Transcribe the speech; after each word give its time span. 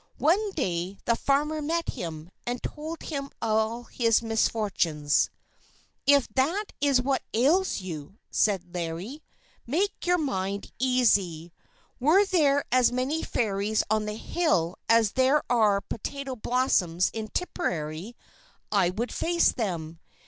One 0.17 0.49
day 0.53 0.97
the 1.05 1.15
farmer 1.15 1.61
met 1.61 1.89
him, 1.89 2.31
and 2.43 2.63
told 2.63 3.03
him 3.03 3.29
all 3.39 3.83
his 3.83 4.23
misfortunes. 4.23 5.29
"If 6.07 6.27
that 6.29 6.73
is 6.81 6.99
what 6.99 7.21
ails 7.35 7.81
you," 7.81 8.17
said 8.31 8.73
Larry, 8.73 9.21
"make 9.67 10.07
your 10.07 10.17
mind 10.17 10.71
easy. 10.79 11.53
Were 11.99 12.25
there 12.25 12.65
as 12.71 12.91
many 12.91 13.21
Fairies 13.21 13.83
on 13.91 14.05
the 14.05 14.15
hill 14.17 14.75
as 14.89 15.11
there 15.11 15.43
are 15.51 15.81
potato 15.81 16.35
blossoms 16.35 17.11
in 17.13 17.27
Tipperary, 17.27 18.15
I 18.71 18.89
would 18.89 19.11
face 19.13 19.51
them. 19.51 19.99